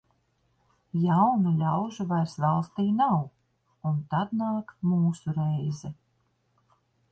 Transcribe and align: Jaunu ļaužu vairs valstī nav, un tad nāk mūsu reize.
Jaunu 1.01 1.51
ļaužu 1.59 2.05
vairs 2.13 2.33
valstī 2.45 2.87
nav, 3.03 3.21
un 3.91 4.01
tad 4.15 4.35
nāk 4.41 4.75
mūsu 4.95 5.37
reize. 5.39 5.95